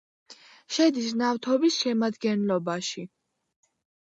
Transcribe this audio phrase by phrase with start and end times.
[0.77, 3.07] შედის ნავთობის შემადგენლობაში.